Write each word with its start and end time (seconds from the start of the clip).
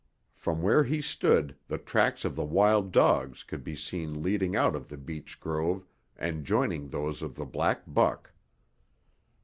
From 0.33 0.63
where 0.63 0.83
he 0.83 0.99
stood 0.99 1.55
the 1.67 1.77
tracks 1.77 2.25
of 2.25 2.35
the 2.35 2.43
wild 2.43 2.91
dogs 2.91 3.43
could 3.43 3.63
be 3.63 3.75
seen 3.75 4.23
leading 4.23 4.55
out 4.55 4.75
of 4.75 4.89
the 4.89 4.97
beech 4.97 5.39
grove 5.39 5.85
and 6.17 6.43
joining 6.43 6.89
those 6.89 7.21
of 7.21 7.35
the 7.35 7.45
black 7.45 7.83
buck. 7.85 8.31